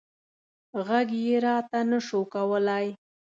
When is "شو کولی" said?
2.07-2.87